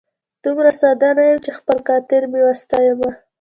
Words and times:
دومره 0.43 0.71
ساده 0.81 1.09
نه 1.17 1.23
یم 1.29 1.39
چي 1.45 1.51
خپل 1.59 1.77
قاتل 1.87 2.23
مي 2.31 2.39
وستایمه 2.47 3.11